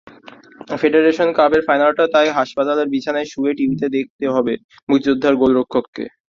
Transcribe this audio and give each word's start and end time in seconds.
Federation 0.81 1.29
কাপের 1.37 1.61
ফাইনালটা 1.67 2.03
তাই 2.13 2.27
হাসপাতালের 2.37 2.91
বিছানায় 2.93 3.29
শুয়েই 3.31 3.57
টিভিতে 3.59 3.87
দেখতে 3.97 4.25
হবে 4.35 4.53
মুক্তিযোদ্ধার 4.89 5.33
গোলরক্ষককে। 5.41 6.03